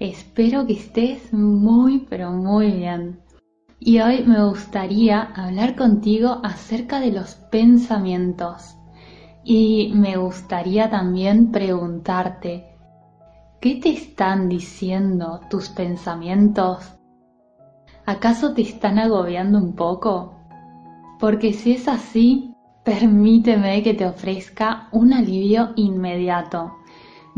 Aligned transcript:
Espero 0.00 0.64
que 0.64 0.74
estés 0.74 1.32
muy, 1.32 2.06
pero 2.08 2.30
muy 2.30 2.70
bien. 2.70 3.20
Y 3.80 3.98
hoy 3.98 4.22
me 4.24 4.44
gustaría 4.44 5.22
hablar 5.22 5.74
contigo 5.74 6.40
acerca 6.44 7.00
de 7.00 7.10
los 7.10 7.34
pensamientos. 7.34 8.76
Y 9.42 9.90
me 9.94 10.16
gustaría 10.16 10.88
también 10.88 11.50
preguntarte, 11.50 12.76
¿qué 13.60 13.74
te 13.76 13.90
están 13.90 14.48
diciendo 14.48 15.40
tus 15.50 15.68
pensamientos? 15.68 16.94
¿Acaso 18.06 18.54
te 18.54 18.62
están 18.62 19.00
agobiando 19.00 19.58
un 19.58 19.74
poco? 19.74 20.34
Porque 21.18 21.52
si 21.52 21.72
es 21.72 21.88
así, 21.88 22.54
permíteme 22.84 23.82
que 23.82 23.94
te 23.94 24.06
ofrezca 24.06 24.88
un 24.92 25.12
alivio 25.12 25.70
inmediato, 25.74 26.74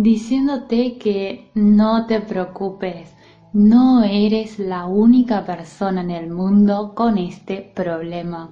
diciéndote 0.03 0.97
que 0.97 1.51
no 1.55 2.07
te 2.07 2.21
preocupes, 2.21 3.15
no 3.53 4.03
eres 4.03 4.59
la 4.59 4.87
única 4.87 5.45
persona 5.45 6.01
en 6.01 6.11
el 6.11 6.31
mundo 6.31 6.95
con 6.95 7.19
este 7.19 7.71
problema. 7.75 8.51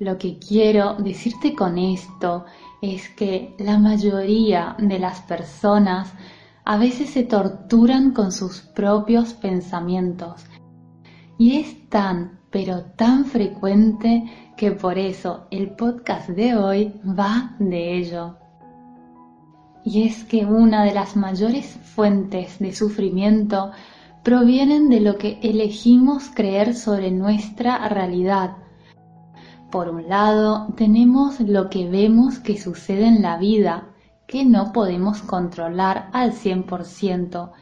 Lo 0.00 0.18
que 0.18 0.38
quiero 0.38 0.94
decirte 0.94 1.54
con 1.54 1.78
esto 1.78 2.44
es 2.82 3.08
que 3.10 3.54
la 3.58 3.78
mayoría 3.78 4.74
de 4.80 4.98
las 4.98 5.20
personas 5.20 6.12
a 6.64 6.76
veces 6.76 7.10
se 7.10 7.22
torturan 7.22 8.10
con 8.10 8.32
sus 8.32 8.62
propios 8.62 9.32
pensamientos 9.34 10.44
y 11.38 11.58
es 11.58 11.88
tan 11.88 12.40
pero 12.50 12.82
tan 12.96 13.26
frecuente 13.26 14.24
que 14.56 14.72
por 14.72 14.98
eso 14.98 15.46
el 15.52 15.70
podcast 15.76 16.30
de 16.30 16.56
hoy 16.56 17.00
va 17.06 17.54
de 17.60 17.98
ello. 17.98 18.45
Y 19.86 20.02
es 20.02 20.24
que 20.24 20.44
una 20.44 20.82
de 20.82 20.92
las 20.92 21.14
mayores 21.14 21.78
fuentes 21.94 22.58
de 22.58 22.74
sufrimiento 22.74 23.70
provienen 24.24 24.88
de 24.88 24.98
lo 24.98 25.16
que 25.16 25.38
elegimos 25.42 26.28
creer 26.34 26.74
sobre 26.74 27.12
nuestra 27.12 27.88
realidad. 27.88 28.56
Por 29.70 29.88
un 29.88 30.08
lado, 30.08 30.66
tenemos 30.76 31.38
lo 31.38 31.70
que 31.70 31.88
vemos 31.88 32.40
que 32.40 32.58
sucede 32.58 33.06
en 33.06 33.22
la 33.22 33.38
vida, 33.38 33.94
que 34.26 34.44
no 34.44 34.72
podemos 34.72 35.22
controlar 35.22 36.10
al 36.12 36.32
100%, 36.32 37.52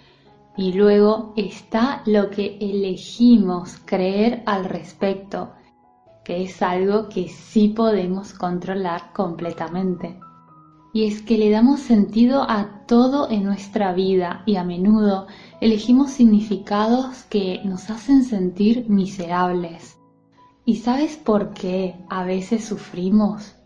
y 0.56 0.72
luego 0.72 1.34
está 1.36 2.00
lo 2.06 2.30
que 2.30 2.56
elegimos 2.58 3.76
creer 3.84 4.42
al 4.46 4.64
respecto, 4.64 5.52
que 6.24 6.44
es 6.44 6.62
algo 6.62 7.10
que 7.10 7.28
sí 7.28 7.68
podemos 7.68 8.32
controlar 8.32 9.12
completamente. 9.12 10.23
Y 10.94 11.06
es 11.06 11.22
que 11.22 11.36
le 11.36 11.50
damos 11.50 11.80
sentido 11.80 12.48
a 12.48 12.86
todo 12.86 13.28
en 13.28 13.42
nuestra 13.42 13.92
vida 13.92 14.44
y 14.46 14.54
a 14.54 14.62
menudo 14.62 15.26
elegimos 15.60 16.12
significados 16.12 17.24
que 17.24 17.60
nos 17.64 17.90
hacen 17.90 18.22
sentir 18.22 18.88
miserables. 18.88 19.98
¿Y 20.64 20.76
sabes 20.76 21.16
por 21.16 21.52
qué 21.52 21.96
a 22.08 22.22
veces 22.22 22.64
sufrimos? 22.64 23.56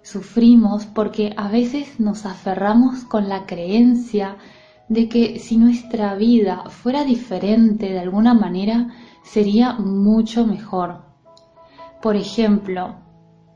Sufrimos 0.00 0.86
porque 0.86 1.34
a 1.36 1.48
veces 1.48 2.00
nos 2.00 2.24
aferramos 2.24 3.04
con 3.04 3.28
la 3.28 3.44
creencia 3.44 4.38
de 4.88 5.06
que 5.10 5.38
si 5.38 5.58
nuestra 5.58 6.14
vida 6.14 6.64
fuera 6.70 7.04
diferente 7.04 7.92
de 7.92 7.98
alguna 7.98 8.32
manera, 8.32 8.88
sería 9.22 9.74
mucho 9.74 10.46
mejor. 10.46 11.02
Por 12.00 12.16
ejemplo, 12.16 12.96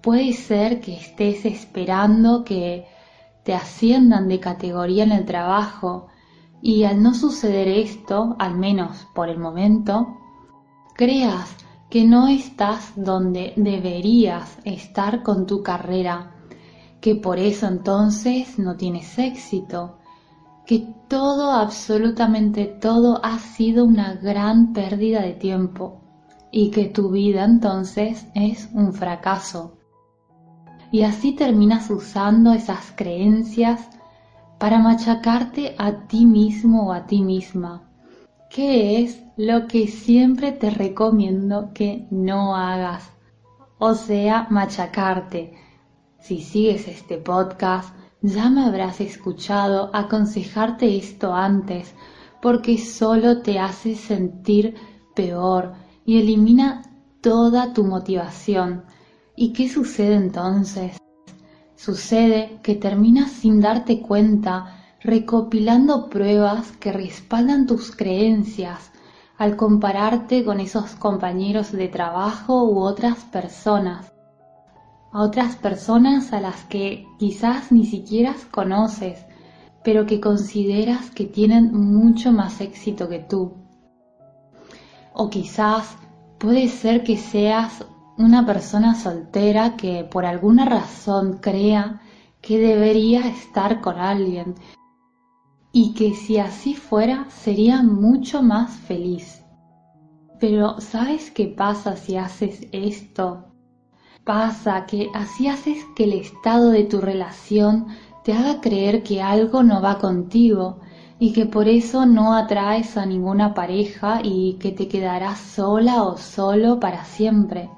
puede 0.03 0.35
ser 0.35 0.83
que 0.83 0.95
estés 0.95 1.47
esperando 1.47 2.45
que 2.45 2.85
te 3.45 3.55
asciendan 3.55 4.29
de 4.29 4.41
categoría 4.41 5.05
en 5.05 5.13
el 5.13 5.25
trabajo 5.25 6.09
y 6.63 6.85
al 6.85 7.03
no 7.03 7.15
suceder 7.15 7.69
esto, 7.69 8.37
al 8.39 8.57
menos 8.57 9.07
por 9.15 9.29
el 9.29 9.39
momento, 9.39 10.17
creas 10.95 11.55
que 11.91 12.05
no 12.07 12.27
estás 12.27 12.93
donde 12.97 13.53
deberías 13.57 14.59
estar 14.65 15.23
con 15.23 15.47
tu 15.47 15.63
carrera, 15.63 16.35
que 17.01 17.15
por 17.15 17.39
eso 17.39 17.67
entonces 17.67 18.59
no 18.59 18.77
tienes 18.77 19.19
éxito, 19.19 19.99
que 20.67 20.89
todo, 21.09 21.53
absolutamente 21.53 22.65
todo, 22.65 23.23
ha 23.23 23.39
sido 23.39 23.85
una 23.85 24.15
gran 24.15 24.73
pérdida 24.73 25.21
de 25.21 25.35
tiempo 25.35 26.01
y 26.51 26.71
que 26.71 26.87
tu 26.87 27.11
vida 27.11 27.45
entonces 27.45 28.27
es 28.35 28.71
un 28.73 28.95
fracaso. 28.95 29.77
Y 30.95 31.03
así 31.03 31.33
terminas 31.33 31.91
usando 31.91 32.53
esas 32.53 32.93
creencias 32.93 33.81
para 34.61 34.79
machacarte 34.79 35.75
a 35.77 36.07
ti 36.07 36.25
mismo 36.25 36.87
o 36.87 36.93
a 36.93 37.05
ti 37.09 37.21
misma, 37.21 37.83
que 38.49 39.03
es 39.03 39.21
lo 39.37 39.67
que 39.67 39.89
siempre 39.89 40.53
te 40.53 40.71
recomiendo 40.71 41.73
que 41.75 42.07
no 42.13 42.55
hagas, 42.55 43.11
o 43.81 43.95
sea, 43.95 44.47
machacarte. 44.51 45.55
Si 46.21 46.41
sigues 46.41 46.87
este 46.87 47.19
podcast, 47.19 47.93
ya 48.23 48.49
me 48.49 48.65
habrás 48.65 49.01
escuchado 49.01 49.91
aconsejarte 49.93 50.97
esto 50.97 51.35
antes, 51.35 51.93
porque 52.41 52.79
solo 52.79 53.43
te 53.43 53.59
hace 53.59 53.97
sentir 53.97 54.77
peor 55.17 55.73
y 56.07 56.21
elimina 56.21 56.83
toda 57.21 57.73
tu 57.73 57.83
motivación. 57.83 58.85
¿Y 59.37 59.53
qué 59.53 59.69
sucede 59.69 60.15
entonces? 60.15 60.97
Sucede 61.77 62.61
que 62.63 62.75
terminas 62.75 63.33
sin 63.33 63.61
darte 63.61 64.01
cuenta 64.01 64.77
recopilando 65.01 66.09
pruebas 66.09 66.73
que 66.73 66.93
respaldan 66.93 67.67
tus 67.67 67.95
creencias 67.95 68.93
al 69.37 69.57
compararte 69.57 70.45
con 70.45 70.61
esos 70.61 70.95
compañeros 70.95 71.73
de 71.73 71.89
trabajo 71.89 72.65
u 72.65 72.79
otras 72.79 73.19
personas 73.25 74.15
a 75.15 75.23
otras 75.23 75.55
personas 75.55 76.33
a 76.33 76.41
las 76.41 76.65
que 76.65 77.07
quizás 77.21 77.71
ni 77.71 77.87
siquiera 77.87 78.35
conoces, 78.51 79.25
pero 79.85 80.07
que 80.07 80.21
consideras 80.21 81.09
que 81.11 81.25
tienen 81.25 81.73
mucho 81.73 82.33
más 82.33 82.61
éxito 82.61 83.09
que 83.09 83.21
tú. 83.21 83.53
O 85.13 85.31
quizás 85.31 85.97
puede 86.39 86.67
ser 86.67 87.05
que 87.05 87.17
seas 87.17 87.87
una 88.17 88.47
persona 88.47 88.95
soltera 88.95 89.77
que 89.77 90.05
por 90.05 90.25
alguna 90.25 90.65
razón 90.65 91.39
crea 91.41 92.01
que 92.41 92.59
debería 92.59 93.27
estar 93.29 93.81
con 93.81 93.99
alguien 93.99 94.55
y 95.73 95.95
que 95.95 96.15
si 96.15 96.39
así 96.39 96.75
fuera 96.75 97.27
sería 97.31 97.83
mucho 97.83 98.43
más 98.43 98.71
feliz. 98.73 99.43
Pero 100.39 100.81
¿sabes 100.81 101.31
qué 101.31 101.47
pasa 101.49 101.97
si 101.97 102.17
haces 102.17 102.69
esto 102.73 103.45
pasa 104.25 104.87
que 104.87 105.11
así 105.15 105.49
haces 105.49 105.85
que 105.95 106.05
el 106.05 106.15
estado 106.15 106.71
de 106.71 106.85
tu 106.85 107.01
relación 107.01 107.89
te 108.25 108.33
haga 108.33 108.61
creer 108.61 109.03
que 109.03 109.21
algo 109.21 109.63
no 109.63 109.83
va 109.83 109.99
contigo 109.99 110.81
y 111.19 111.33
que 111.33 111.47
por 111.47 111.69
eso 111.69 112.07
no 112.07 112.35
atraes 112.35 112.97
a 112.97 113.07
ninguna 113.07 113.53
pareja 113.55 114.21
y 114.23 114.55
que 114.55 114.73
te 114.73 114.89
quedarás 114.89 115.39
sola 115.39 116.05
o 116.05 116.17
solo 116.17 116.81
para 116.81 117.05
siempre. 117.05 117.69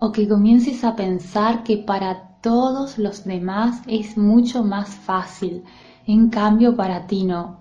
O 0.00 0.12
que 0.12 0.28
comiences 0.28 0.84
a 0.84 0.94
pensar 0.94 1.62
que 1.62 1.78
para 1.78 2.38
todos 2.40 2.98
los 2.98 3.24
demás 3.24 3.82
es 3.86 4.16
mucho 4.16 4.62
más 4.62 4.90
fácil, 4.90 5.64
en 6.06 6.28
cambio 6.28 6.76
para 6.76 7.06
ti 7.06 7.24
no. 7.24 7.60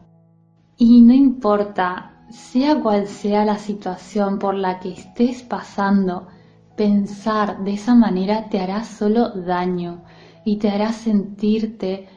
Y 0.77 1.01
no 1.01 1.13
importa, 1.13 2.25
sea 2.29 2.81
cual 2.81 3.07
sea 3.07 3.45
la 3.45 3.57
situación 3.57 4.39
por 4.39 4.55
la 4.55 4.79
que 4.79 4.91
estés 4.91 5.43
pasando, 5.43 6.27
Pensar 6.75 7.63
de 7.63 7.71
esa 7.71 7.95
manera 7.95 8.49
te 8.49 8.59
hará 8.59 8.83
solo 8.83 9.29
daño 9.29 10.03
y 10.43 10.57
te 10.57 10.69
hará 10.69 10.91
sentirte 10.91 12.09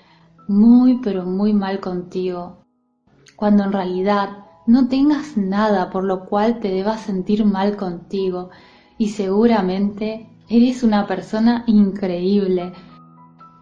muy 0.49 0.99
pero 1.01 1.25
muy 1.27 1.53
mal 1.53 1.79
contigo, 1.79 2.65
cuando 3.37 3.63
en 3.63 3.73
realidad 3.73 4.47
no 4.67 4.89
tengas 4.89 5.37
nada 5.37 5.91
por 5.91 6.03
lo 6.03 6.27
cual 6.27 6.59
te 6.59 6.71
debas 6.71 7.03
sentir 7.03 7.45
mal 7.45 7.77
contigo 7.77 8.51
y 8.99 9.11
seguramente 9.11 10.29
eres 10.49 10.83
una 10.83 11.07
persona 11.07 11.65
increíble, 11.67 12.73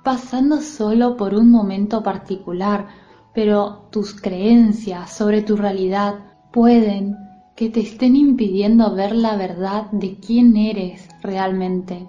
pasando 0.03 0.61
solo 0.61 1.17
por 1.17 1.35
un 1.35 1.51
momento 1.51 2.03
particular, 2.03 2.87
pero 3.35 3.89
tus 3.91 4.19
creencias 4.19 5.13
sobre 5.13 5.43
tu 5.43 5.57
realidad 5.57 6.15
pueden 6.53 7.17
que 7.55 7.69
te 7.71 7.81
estén 7.81 8.17
impidiendo 8.17 8.95
ver 8.95 9.15
la 9.15 9.37
verdad 9.37 9.91
de 9.91 10.19
quién 10.19 10.57
eres 10.57 11.09
realmente, 11.23 12.09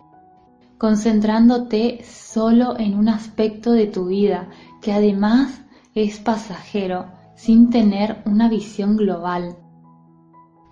concentrándote 0.77 2.03
solo 2.03 2.77
en 2.77 2.97
un 2.97 3.09
aspecto 3.09 3.71
de 3.71 3.87
tu 3.87 4.07
vida 4.07 4.49
que 4.81 4.93
además 4.93 5.61
es 5.95 6.19
pasajero, 6.19 7.07
sin 7.35 7.69
tener 7.69 8.21
una 8.25 8.49
visión 8.49 8.97
global. 8.97 9.57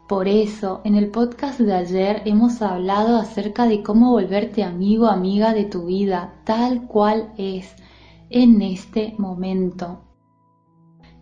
Por 0.08 0.28
eso, 0.28 0.82
en 0.84 0.94
el 0.94 1.10
podcast 1.10 1.60
de 1.60 1.74
ayer 1.74 2.22
hemos 2.26 2.62
hablado 2.62 3.18
acerca 3.18 3.66
de 3.66 3.82
cómo 3.82 4.12
volverte 4.12 4.64
amigo 4.64 5.08
amiga 5.08 5.52
de 5.54 5.66
tu 5.66 5.88
vida 5.88 6.36
tal 6.44 6.86
cual 6.86 7.34
es 7.38 7.76
en 8.30 8.62
este 8.62 9.16
momento. 9.18 10.02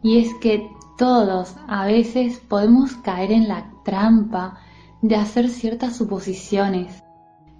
Y 0.01 0.17
es 0.17 0.33
que 0.41 0.69
todos 0.97 1.55
a 1.65 1.85
veces 1.85 2.39
podemos 2.39 2.95
caer 2.95 3.31
en 3.31 3.47
la 3.47 3.71
trampa 3.85 4.57
de 5.01 5.15
hacer 5.15 5.47
ciertas 5.47 5.95
suposiciones 5.95 7.03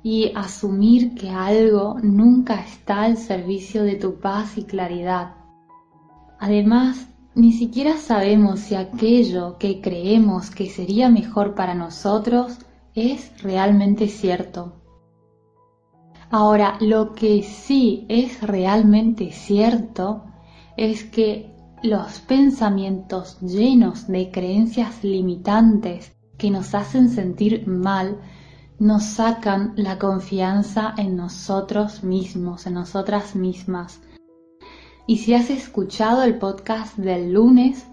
y 0.03 0.33
asumir 0.35 1.15
que 1.15 1.29
algo 1.29 1.99
nunca 2.03 2.55
está 2.55 3.03
al 3.03 3.15
servicio 3.15 3.83
de 3.83 3.95
tu 3.95 4.19
paz 4.19 4.57
y 4.57 4.65
claridad. 4.65 5.35
Además, 6.37 7.07
ni 7.35 7.51
siquiera 7.51 7.97
sabemos 7.97 8.59
si 8.59 8.75
aquello 8.75 9.57
que 9.57 9.81
creemos 9.81 10.51
que 10.51 10.69
sería 10.69 11.09
mejor 11.09 11.55
para 11.55 11.73
nosotros 11.73 12.57
es 12.93 13.31
realmente 13.41 14.07
cierto. 14.07 14.73
Ahora, 16.29 16.77
lo 16.79 17.13
que 17.13 17.43
sí 17.43 18.05
es 18.09 18.41
realmente 18.41 19.31
cierto 19.31 20.25
es 20.77 21.03
que 21.03 21.53
los 21.83 22.19
pensamientos 22.19 23.39
llenos 23.41 24.07
de 24.07 24.31
creencias 24.31 25.03
limitantes 25.03 26.15
que 26.37 26.49
nos 26.49 26.73
hacen 26.73 27.09
sentir 27.09 27.67
mal 27.67 28.19
nos 28.79 29.03
sacan 29.03 29.73
la 29.75 29.99
confianza 29.99 30.93
en 30.97 31.15
nosotros 31.15 32.03
mismos, 32.03 32.65
en 32.65 32.73
nosotras 32.75 33.35
mismas. 33.35 34.01
Y 35.05 35.17
si 35.17 35.33
has 35.33 35.49
escuchado 35.49 36.23
el 36.23 36.37
podcast 36.37 36.97
del 36.97 37.33
lunes 37.33 37.85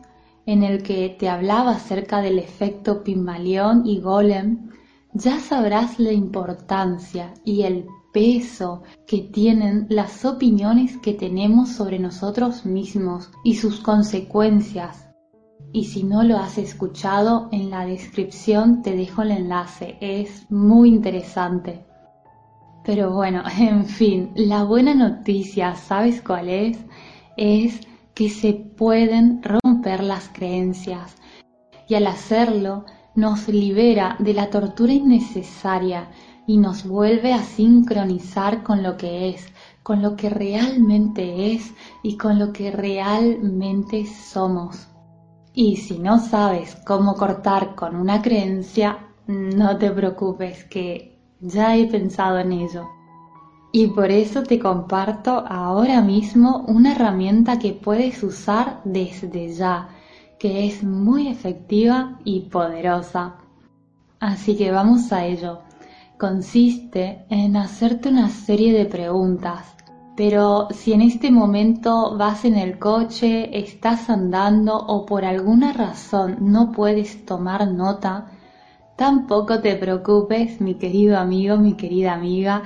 en 0.46 0.62
el 0.62 0.82
que 0.82 1.16
te 1.18 1.28
hablaba 1.28 1.72
acerca 1.72 2.20
del 2.20 2.38
efecto 2.38 3.02
Pygmalion 3.02 3.84
y 3.84 4.00
Golem, 4.00 4.70
ya 5.12 5.40
sabrás 5.40 5.98
la 5.98 6.12
importancia 6.12 7.34
y 7.44 7.62
el 7.62 7.86
peso 8.12 8.82
que 9.08 9.18
tienen 9.18 9.86
las 9.88 10.24
opiniones 10.24 10.98
que 10.98 11.14
tenemos 11.14 11.70
sobre 11.70 11.98
nosotros 11.98 12.64
mismos 12.64 13.30
y 13.42 13.56
sus 13.56 13.80
consecuencias. 13.80 15.08
Y 15.72 15.84
si 15.84 16.04
no 16.04 16.22
lo 16.22 16.36
has 16.36 16.58
escuchado, 16.58 17.48
en 17.50 17.70
la 17.70 17.86
descripción 17.86 18.82
te 18.82 18.96
dejo 18.96 19.22
el 19.22 19.32
enlace, 19.32 19.96
es 20.00 20.50
muy 20.50 20.88
interesante. 20.88 21.84
Pero 22.84 23.12
bueno, 23.12 23.42
en 23.58 23.86
fin, 23.86 24.32
la 24.34 24.64
buena 24.64 24.94
noticia, 24.94 25.74
¿sabes 25.74 26.22
cuál 26.22 26.48
es? 26.48 26.78
Es 27.36 27.80
que 28.14 28.28
se 28.28 28.52
pueden 28.52 29.42
romper 29.42 30.02
las 30.02 30.28
creencias 30.28 31.16
y 31.88 31.94
al 31.94 32.06
hacerlo 32.06 32.84
nos 33.14 33.48
libera 33.48 34.16
de 34.18 34.34
la 34.34 34.50
tortura 34.50 34.92
innecesaria 34.92 36.10
y 36.46 36.58
nos 36.58 36.86
vuelve 36.86 37.32
a 37.32 37.42
sincronizar 37.42 38.62
con 38.62 38.82
lo 38.82 38.96
que 38.96 39.30
es, 39.30 39.46
con 39.82 40.02
lo 40.02 40.16
que 40.16 40.30
realmente 40.30 41.52
es 41.52 41.72
y 42.02 42.16
con 42.16 42.38
lo 42.38 42.52
que 42.52 42.70
realmente 42.70 44.06
somos. 44.06 44.88
Y 45.52 45.76
si 45.76 45.98
no 45.98 46.18
sabes 46.18 46.76
cómo 46.86 47.14
cortar 47.14 47.74
con 47.74 47.96
una 47.96 48.22
creencia, 48.22 48.98
no 49.26 49.76
te 49.78 49.90
preocupes 49.90 50.64
que 50.64 51.18
ya 51.40 51.76
he 51.76 51.86
pensado 51.86 52.38
en 52.38 52.52
ello. 52.52 52.88
Y 53.72 53.86
por 53.88 54.10
eso 54.10 54.42
te 54.42 54.58
comparto 54.58 55.44
ahora 55.46 56.00
mismo 56.00 56.64
una 56.66 56.92
herramienta 56.92 57.58
que 57.58 57.72
puedes 57.72 58.22
usar 58.22 58.80
desde 58.84 59.52
ya, 59.52 59.90
que 60.38 60.66
es 60.66 60.82
muy 60.82 61.28
efectiva 61.28 62.18
y 62.24 62.40
poderosa. 62.42 63.36
Así 64.18 64.56
que 64.56 64.70
vamos 64.70 65.12
a 65.12 65.24
ello 65.24 65.60
consiste 66.20 67.24
en 67.30 67.56
hacerte 67.56 68.10
una 68.10 68.28
serie 68.28 68.74
de 68.74 68.84
preguntas. 68.84 69.74
Pero 70.16 70.68
si 70.70 70.92
en 70.92 71.00
este 71.00 71.30
momento 71.30 72.14
vas 72.18 72.44
en 72.44 72.56
el 72.56 72.78
coche, 72.78 73.58
estás 73.58 74.10
andando 74.10 74.76
o 74.76 75.06
por 75.06 75.24
alguna 75.24 75.72
razón 75.72 76.36
no 76.40 76.72
puedes 76.72 77.24
tomar 77.24 77.66
nota, 77.72 78.26
tampoco 78.96 79.60
te 79.60 79.76
preocupes, 79.76 80.60
mi 80.60 80.74
querido 80.74 81.16
amigo, 81.16 81.56
mi 81.56 81.72
querida 81.72 82.12
amiga, 82.12 82.64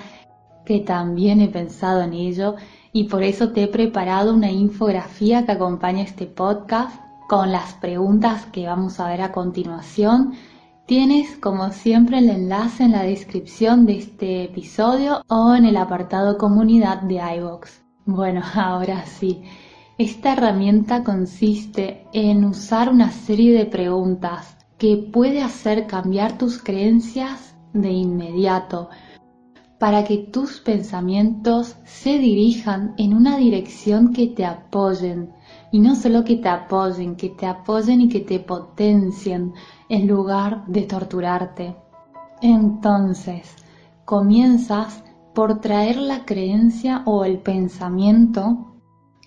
que 0.65 0.81
también 0.81 1.41
he 1.41 1.49
pensado 1.49 2.03
en 2.03 2.13
ello 2.13 2.57
y 2.93 3.05
por 3.05 3.23
eso 3.23 3.51
te 3.51 3.65
he 3.65 3.69
preparado 3.69 4.33
una 4.35 4.51
infografía 4.51 5.45
que 5.45 5.53
acompaña 5.53 6.03
este 6.03 6.27
podcast 6.27 7.01
con 7.29 7.51
las 7.51 7.75
preguntas 7.75 8.47
que 8.47 8.67
vamos 8.67 9.01
a 9.01 9.09
ver 9.09 9.23
a 9.23 9.33
continuación. 9.33 10.35
Tienes 10.87 11.37
como 11.39 11.73
siempre 11.73 12.19
el 12.19 12.31
enlace 12.31 12.85
en 12.85 12.93
la 12.93 13.03
descripción 13.03 13.87
de 13.87 13.99
este 13.99 14.45
episodio 14.45 15.23
o 15.29 15.55
en 15.55 15.65
el 15.65 15.77
apartado 15.77 16.39
comunidad 16.39 17.03
de 17.03 17.21
iVoox. 17.37 17.83
Bueno, 18.05 18.43
ahora 18.55 19.05
sí, 19.07 19.43
esta 19.99 20.35
herramienta 20.35 21.03
consiste 21.03 22.07
en 22.13 22.45
usar 22.45 22.91
una 22.91 23.11
serie 23.11 23.57
de 23.57 23.67
preguntas 23.67 24.57
que 24.79 24.97
puede 24.97 25.43
hacer 25.43 25.87
cambiar 25.87 26.37
tus 26.37 26.63
creencias 26.63 27.55
de 27.73 27.91
inmediato 27.91 28.91
para 29.85 30.03
que 30.03 30.17
tus 30.17 30.61
pensamientos 30.61 31.77
se 31.85 32.19
dirijan 32.19 32.95
en 32.97 33.13
una 33.13 33.37
dirección 33.37 34.15
que 34.15 34.29
te 34.29 34.47
apoyen 34.47 35.35
y 35.73 35.79
no 35.79 35.95
solo 35.95 36.25
que 36.25 36.37
te 36.37 36.49
apoyen, 36.49 37.17
que 37.17 37.29
te 37.29 37.45
apoyen 37.45 38.01
y 38.01 38.09
que 38.09 38.21
te 38.21 38.41
potencien 38.41 39.53
en 39.91 40.07
lugar 40.09 40.65
de 40.69 40.85
torturarte. 40.85 41.77
Entonces, 42.41 43.57
comienzas 44.07 45.05
por 45.35 45.61
traer 45.61 45.99
la 45.99 46.25
creencia 46.25 47.03
o 47.05 47.27
el 47.27 47.41
pensamiento 47.41 48.79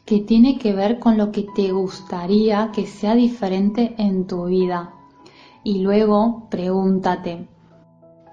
que 0.08 0.22
tiene 0.22 0.58
que 0.58 0.74
ver 0.74 0.98
con 0.98 1.20
lo 1.20 1.32
que 1.32 1.46
te 1.56 1.72
gustaría 1.72 2.72
que 2.74 2.88
sea 2.88 3.14
diferente 3.14 3.94
en 4.00 4.26
tu 4.26 4.46
vida. 4.46 4.92
Y 5.64 5.84
luego 5.84 6.48
pregúntate, 6.50 7.48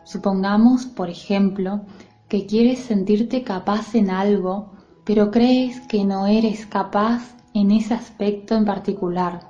supongamos, 0.05 0.87
por 0.87 1.11
ejemplo, 1.11 1.83
que 2.29 2.47
quieres 2.47 2.81
sentirte 2.81 3.43
capaz 3.43 3.95
en 3.95 4.11
algo, 4.11 4.73
pero 5.05 5.31
crees 5.31 5.81
que 5.87 6.05
no 6.05 6.27
eres 6.27 6.67
capaz 6.67 7.35
en 7.53 7.71
ese 7.71 7.95
aspecto 7.95 8.55
en 8.55 8.65
particular. 8.65 9.41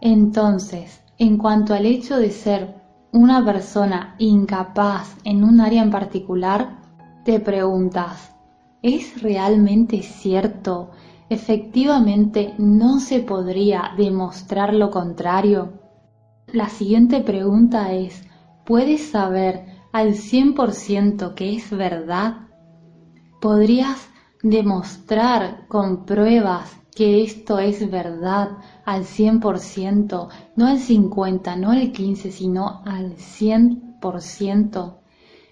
Entonces, 0.00 1.02
en 1.18 1.38
cuanto 1.38 1.74
al 1.74 1.86
hecho 1.86 2.18
de 2.18 2.30
ser 2.30 2.74
una 3.12 3.44
persona 3.44 4.16
incapaz 4.18 5.16
en 5.24 5.44
un 5.44 5.60
área 5.60 5.82
en 5.82 5.90
particular, 5.90 6.78
te 7.24 7.38
preguntas, 7.38 8.34
¿es 8.82 9.22
realmente 9.22 10.02
cierto? 10.02 10.90
¿Efectivamente 11.30 12.54
no 12.58 12.98
se 12.98 13.20
podría 13.20 13.92
demostrar 13.96 14.74
lo 14.74 14.90
contrario? 14.90 15.72
La 16.48 16.68
siguiente 16.68 17.20
pregunta 17.20 17.92
es, 17.92 18.24
¿puedes 18.64 19.10
saber 19.10 19.73
al 19.94 20.14
100% 20.14 21.34
que 21.34 21.54
es 21.54 21.70
verdad? 21.70 22.48
¿Podrías 23.40 24.08
demostrar 24.42 25.68
con 25.68 26.04
pruebas 26.04 26.68
que 26.96 27.22
esto 27.22 27.60
es 27.60 27.88
verdad 27.88 28.58
al 28.84 29.04
100%, 29.04 30.28
no 30.56 30.66
al 30.66 30.80
50, 30.80 31.54
no 31.54 31.70
al 31.70 31.92
15, 31.92 32.32
sino 32.32 32.82
al 32.84 33.14
100%. 33.14 34.94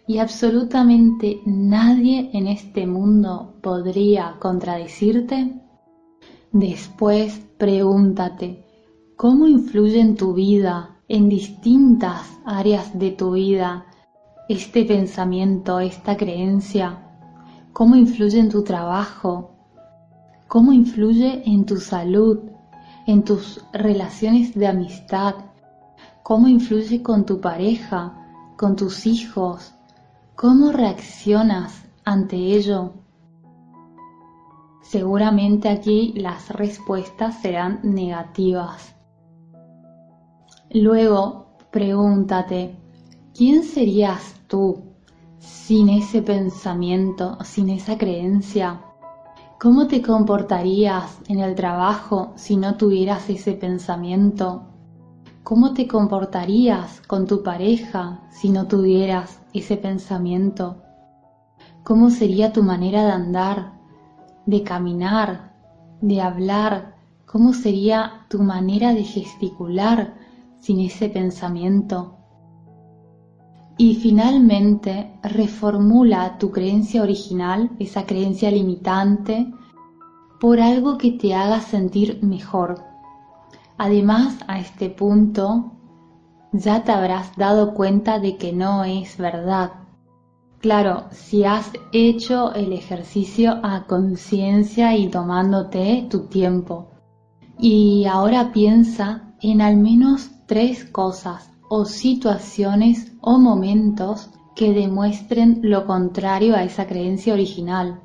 Y 0.08 0.18
absolutamente 0.18 1.40
nadie 1.46 2.30
en 2.32 2.48
este 2.48 2.84
mundo 2.84 3.54
podría 3.62 4.38
contradecirte. 4.40 5.54
Después 6.50 7.46
pregúntate, 7.58 8.66
¿cómo 9.14 9.46
influye 9.46 10.00
en 10.00 10.16
tu 10.16 10.34
vida, 10.34 10.96
en 11.06 11.28
distintas 11.28 12.28
áreas 12.44 12.98
de 12.98 13.12
tu 13.12 13.34
vida, 13.34 13.86
este 14.48 14.84
pensamiento, 14.84 15.80
esta 15.80 16.16
creencia? 16.16 16.98
¿Cómo 17.72 17.96
influye 17.96 18.38
en 18.38 18.48
tu 18.48 18.62
trabajo, 18.64 19.52
cómo 20.48 20.72
influye 20.72 21.42
en 21.46 21.64
tu 21.64 21.78
salud, 21.78 22.40
en 23.06 23.24
tus 23.24 23.64
relaciones 23.72 24.54
de 24.54 24.66
amistad, 24.66 25.34
cómo 26.22 26.48
influye 26.48 27.02
con 27.02 27.24
tu 27.24 27.40
pareja, 27.40 28.12
con 28.56 28.76
tus 28.76 29.06
hijos, 29.06 29.74
cómo 30.34 30.72
reaccionas 30.72 31.84
ante 32.04 32.36
ello. 32.36 32.92
Seguramente 34.82 35.68
aquí 35.68 36.12
las 36.16 36.50
respuestas 36.50 37.40
serán 37.40 37.80
negativas. 37.82 38.94
Luego 40.70 41.42
Pregúntate, 41.72 42.76
¿quién 43.34 43.62
serías 43.62 44.34
tú 44.46 44.82
sin 45.38 45.88
ese 45.88 46.22
pensamiento, 46.22 47.38
sin 47.44 47.70
esa 47.70 47.96
creencia? 47.96 48.82
¿Cómo 49.58 49.86
te 49.86 50.02
comportarías 50.02 51.18
en 51.28 51.40
el 51.40 51.54
trabajo 51.54 52.32
si 52.36 52.56
no 52.56 52.76
tuvieras 52.76 53.30
ese 53.30 53.52
pensamiento? 53.52 54.64
¿Cómo 55.44 55.72
te 55.72 55.88
comportarías 55.88 57.00
con 57.02 57.26
tu 57.26 57.42
pareja 57.42 58.20
si 58.30 58.50
no 58.50 58.66
tuvieras 58.66 59.40
ese 59.54 59.76
pensamiento? 59.76 60.82
¿Cómo 61.84 62.10
sería 62.10 62.52
tu 62.52 62.62
manera 62.62 63.04
de 63.04 63.12
andar, 63.12 63.72
de 64.46 64.62
caminar, 64.62 65.54
de 66.00 66.20
hablar? 66.20 66.96
¿Cómo 67.26 67.54
sería 67.54 68.26
tu 68.28 68.40
manera 68.40 68.92
de 68.92 69.04
gesticular 69.04 70.14
sin 70.60 70.80
ese 70.80 71.08
pensamiento? 71.08 72.21
Y 73.78 73.94
finalmente, 73.96 75.18
reformula 75.22 76.38
tu 76.38 76.50
creencia 76.50 77.02
original, 77.02 77.70
esa 77.78 78.04
creencia 78.04 78.50
limitante, 78.50 79.52
por 80.40 80.60
algo 80.60 80.98
que 80.98 81.12
te 81.12 81.34
haga 81.34 81.60
sentir 81.60 82.22
mejor. 82.22 82.84
Además, 83.78 84.36
a 84.46 84.58
este 84.58 84.90
punto, 84.90 85.72
ya 86.52 86.84
te 86.84 86.92
habrás 86.92 87.34
dado 87.36 87.74
cuenta 87.74 88.18
de 88.18 88.36
que 88.36 88.52
no 88.52 88.84
es 88.84 89.16
verdad. 89.16 89.72
Claro, 90.58 91.04
si 91.10 91.44
has 91.44 91.72
hecho 91.92 92.52
el 92.54 92.72
ejercicio 92.72 93.58
a 93.62 93.86
conciencia 93.86 94.96
y 94.96 95.08
tomándote 95.08 96.06
tu 96.10 96.26
tiempo. 96.26 96.90
Y 97.58 98.04
ahora 98.04 98.52
piensa 98.52 99.34
en 99.40 99.60
al 99.60 99.76
menos 99.76 100.30
tres 100.46 100.84
cosas 100.84 101.51
o 101.74 101.86
situaciones 101.86 103.14
o 103.22 103.38
momentos 103.38 104.28
que 104.54 104.74
demuestren 104.74 105.60
lo 105.62 105.86
contrario 105.86 106.54
a 106.54 106.64
esa 106.64 106.86
creencia 106.86 107.32
original. 107.32 108.02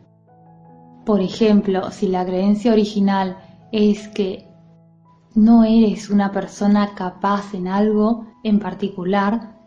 Por 1.05 1.19
ejemplo, 1.19 1.91
si 1.91 2.07
la 2.07 2.25
creencia 2.25 2.71
original 2.71 3.36
es 3.74 4.07
que 4.07 4.47
no 5.36 5.65
eres 5.65 6.09
una 6.09 6.31
persona 6.31 6.95
capaz 6.95 7.53
en 7.53 7.67
algo 7.67 8.27
en 8.41 8.59
particular, 8.59 9.57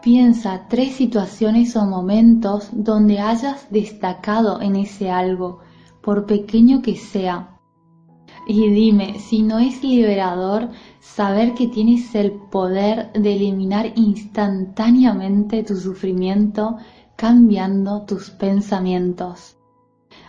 piensa 0.00 0.66
tres 0.70 0.94
situaciones 0.94 1.76
o 1.76 1.84
momentos 1.84 2.70
donde 2.72 3.20
hayas 3.20 3.70
destacado 3.70 4.62
en 4.62 4.76
ese 4.76 5.10
algo, 5.10 5.58
por 6.00 6.24
pequeño 6.24 6.80
que 6.80 6.96
sea, 6.96 7.51
y 8.46 8.68
dime 8.70 9.18
si 9.18 9.42
no 9.42 9.58
es 9.58 9.82
liberador 9.82 10.70
saber 11.00 11.54
que 11.54 11.68
tienes 11.68 12.14
el 12.14 12.32
poder 12.32 13.12
de 13.12 13.34
eliminar 13.34 13.92
instantáneamente 13.94 15.62
tu 15.62 15.76
sufrimiento 15.76 16.78
cambiando 17.16 18.02
tus 18.02 18.30
pensamientos. 18.30 19.56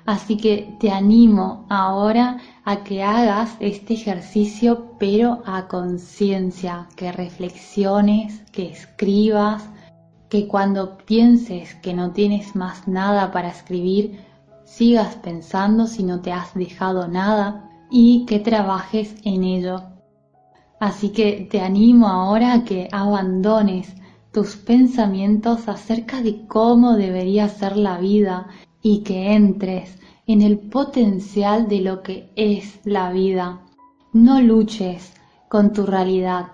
Así 0.05 0.37
que 0.37 0.75
te 0.79 0.91
animo 0.91 1.65
ahora 1.69 2.37
a 2.65 2.83
que 2.83 3.03
hagas 3.03 3.55
este 3.59 3.93
ejercicio 3.93 4.91
pero 4.99 5.41
a 5.45 5.67
conciencia, 5.67 6.87
que 6.95 7.11
reflexiones, 7.11 8.41
que 8.51 8.69
escribas, 8.69 9.63
que 10.29 10.47
cuando 10.47 10.97
pienses 10.97 11.75
que 11.75 11.93
no 11.93 12.11
tienes 12.11 12.55
más 12.55 12.87
nada 12.87 13.31
para 13.31 13.49
escribir, 13.49 14.19
sigas 14.65 15.15
pensando 15.15 15.87
si 15.87 16.03
no 16.03 16.21
te 16.21 16.31
has 16.31 16.53
dejado 16.53 17.07
nada 17.07 17.69
y 17.95 18.25
que 18.25 18.39
trabajes 18.39 19.13
en 19.23 19.43
ello. 19.43 19.83
Así 20.79 21.09
que 21.09 21.47
te 21.49 21.61
animo 21.61 22.07
ahora 22.07 22.53
a 22.53 22.63
que 22.63 22.89
abandones 22.91 23.93
tus 24.31 24.55
pensamientos 24.55 25.67
acerca 25.67 26.23
de 26.23 26.47
cómo 26.47 26.97
debería 26.97 27.47
ser 27.49 27.77
la 27.77 27.99
vida 27.99 28.47
y 28.81 29.03
que 29.03 29.33
entres 29.33 29.99
en 30.25 30.41
el 30.41 30.57
potencial 30.57 31.67
de 31.67 31.81
lo 31.81 32.01
que 32.01 32.31
es 32.35 32.79
la 32.83 33.11
vida. 33.11 33.61
No 34.11 34.41
luches 34.41 35.13
con 35.47 35.71
tu 35.71 35.85
realidad, 35.85 36.47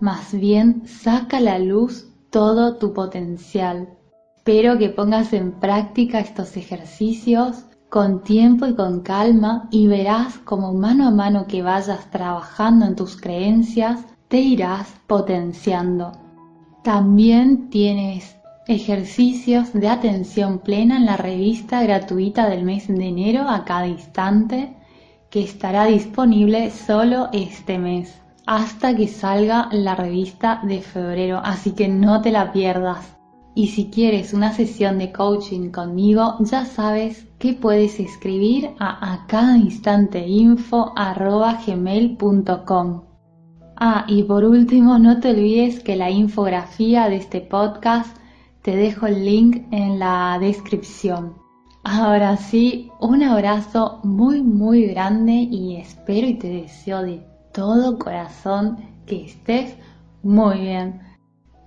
más 0.00 0.32
bien 0.32 0.84
saca 0.86 1.36
a 1.36 1.40
la 1.40 1.58
luz 1.58 2.08
todo 2.30 2.76
tu 2.78 2.94
potencial. 2.94 3.90
Espero 4.38 4.78
que 4.78 4.88
pongas 4.88 5.34
en 5.34 5.52
práctica 5.52 6.18
estos 6.18 6.56
ejercicios 6.56 7.66
con 7.88 8.22
tiempo 8.22 8.66
y 8.66 8.74
con 8.74 9.00
calma 9.00 9.68
y 9.70 9.86
verás 9.86 10.38
como 10.38 10.74
mano 10.74 11.08
a 11.08 11.10
mano 11.10 11.46
que 11.46 11.62
vayas 11.62 12.10
trabajando 12.10 12.84
en 12.84 12.96
tus 12.96 13.20
creencias, 13.20 14.00
te 14.28 14.38
irás 14.38 14.94
potenciando. 15.06 16.12
También 16.82 17.70
tienes 17.70 18.36
ejercicios 18.66 19.72
de 19.72 19.88
atención 19.88 20.58
plena 20.58 20.98
en 20.98 21.06
la 21.06 21.16
revista 21.16 21.82
gratuita 21.82 22.48
del 22.48 22.64
mes 22.64 22.88
de 22.88 23.08
enero 23.08 23.48
a 23.48 23.64
cada 23.64 23.86
instante 23.86 24.76
que 25.30 25.42
estará 25.42 25.86
disponible 25.86 26.70
solo 26.70 27.28
este 27.32 27.78
mes 27.78 28.20
hasta 28.46 28.96
que 28.96 29.08
salga 29.08 29.68
la 29.72 29.94
revista 29.94 30.60
de 30.62 30.80
febrero, 30.80 31.40
así 31.44 31.72
que 31.72 31.86
no 31.86 32.22
te 32.22 32.30
la 32.30 32.50
pierdas. 32.50 33.17
Y 33.58 33.66
si 33.66 33.90
quieres 33.90 34.34
una 34.34 34.52
sesión 34.52 34.98
de 34.98 35.10
coaching 35.10 35.70
conmigo, 35.70 36.36
ya 36.38 36.64
sabes 36.64 37.26
que 37.40 37.54
puedes 37.54 37.98
escribir 37.98 38.70
a, 38.78 39.12
a 39.14 39.26
cada 39.26 39.56
instante 39.56 40.24
gmail.com. 41.66 43.02
Ah, 43.76 44.04
y 44.06 44.22
por 44.22 44.44
último, 44.44 45.00
no 45.00 45.18
te 45.18 45.30
olvides 45.30 45.80
que 45.80 45.96
la 45.96 46.08
infografía 46.08 47.08
de 47.08 47.16
este 47.16 47.40
podcast 47.40 48.16
te 48.62 48.76
dejo 48.76 49.08
el 49.08 49.24
link 49.24 49.66
en 49.72 49.98
la 49.98 50.38
descripción. 50.40 51.34
Ahora 51.82 52.36
sí, 52.36 52.92
un 53.00 53.24
abrazo 53.24 53.98
muy 54.04 54.40
muy 54.40 54.86
grande 54.86 55.32
y 55.32 55.74
espero 55.74 56.28
y 56.28 56.34
te 56.34 56.48
deseo 56.48 57.02
de 57.02 57.26
todo 57.52 57.98
corazón 57.98 58.76
que 59.04 59.24
estés 59.24 59.76
muy 60.22 60.60
bien. 60.60 61.07